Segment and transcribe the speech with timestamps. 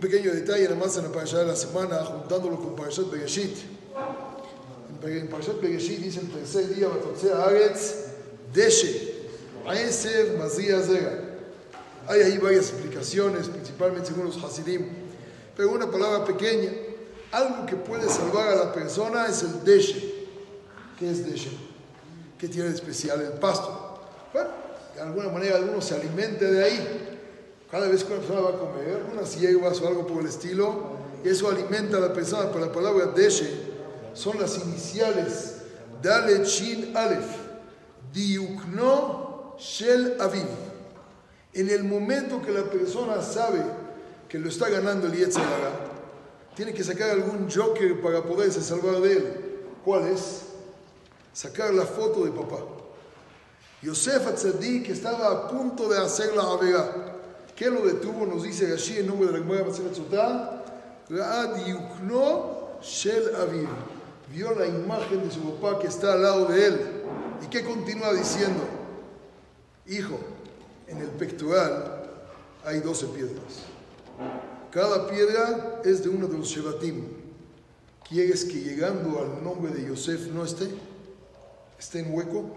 [0.00, 3.54] Un pequeño detalle además en la parasha de la semana, juntándolo con Parashat Bereshit.
[5.04, 8.06] En Parashat Bereshit dice el tercer día, Batotzea Aretz,
[8.50, 9.12] Deshe,
[9.66, 11.20] Aesev, Mazia Zera.
[12.08, 14.86] Hay ahí varias explicaciones, principalmente según los Hasidim,
[15.54, 16.70] pero una palabra pequeña.
[17.30, 20.28] Algo que puede salvar a la persona es el Deshe.
[20.98, 21.50] ¿Qué es Deshe?
[22.38, 24.00] ¿Qué tiene de especial el pasto?
[24.32, 24.48] Bueno,
[24.94, 27.19] de alguna manera alguno se alimente de ahí.
[27.70, 30.98] Cada vez que una persona va a comer, unas hierbas o algo por el estilo,
[31.22, 32.50] eso alimenta a la persona.
[32.52, 33.70] Pero la palabra deshe
[34.12, 35.56] son las iniciales
[36.02, 37.36] Dalet Shin Aleph,
[38.12, 40.48] Diukno Shel Aviv.
[41.52, 43.62] En el momento que la persona sabe
[44.28, 45.88] que lo está ganando el Yetzirah,
[46.54, 49.60] tiene que sacar algún joker para poderse salvar de él.
[49.84, 50.42] ¿Cuál es?
[51.32, 52.58] Sacar la foto de papá.
[53.82, 57.19] Yosef Atzadik estaba a punto de hacer la avera.
[57.60, 58.24] ¿Qué lo detuvo?
[58.24, 60.64] Nos dice Rashi en nombre de la Gemara Maselet Sotá.
[62.80, 63.68] Shel Aviv.
[64.32, 66.80] Vio la imagen de su papá que está al lado de él.
[67.44, 68.62] ¿Y qué continúa diciendo?
[69.86, 70.18] Hijo,
[70.86, 72.04] en el pectoral
[72.64, 73.66] hay 12 piedras.
[74.70, 77.08] Cada piedra es de uno de los Shevatim.
[78.08, 80.66] ¿Quieres que llegando al nombre de Yosef no esté?
[81.78, 82.56] ¿Esté en hueco?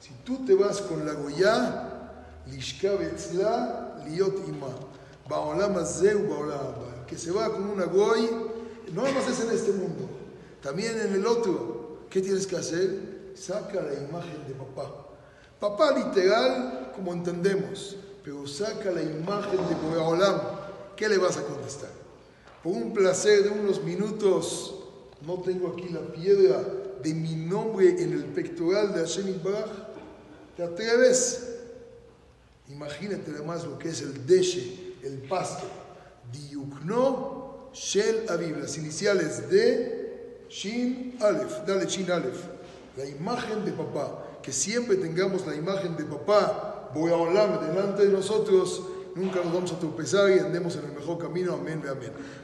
[0.00, 1.94] Si tú te vas con la Goya,
[4.08, 4.68] liot ima.
[7.06, 8.28] Que se va con una goy,
[8.92, 10.08] no más es en este mundo,
[10.62, 12.06] también en el otro.
[12.08, 13.32] ¿Qué tienes que hacer?
[13.34, 15.06] Saca la imagen de papá.
[15.58, 20.40] Papá literal, como entendemos, pero saca la imagen de Boreolam.
[20.94, 21.90] ¿Qué le vas a contestar?
[22.62, 24.74] Por un placer de unos minutos,
[25.26, 26.62] no tengo aquí la piedra
[27.02, 29.70] de mi nombre en el pectoral de Hashem Ibaraj.
[30.56, 31.55] ¿Te atreves?
[32.68, 35.66] Imagínate además lo que es el deshe, el pasto.
[36.32, 42.44] Diukno Shel Aviv, las iniciales de Shin Aleph, dale Shin Aleph,
[42.96, 44.22] la imagen de papá.
[44.42, 48.82] Que siempre tengamos la imagen de papá, voy a hablar delante de nosotros,
[49.14, 51.54] nunca nos vamos a tropezar y andemos en el mejor camino.
[51.54, 52.12] Amén, amén.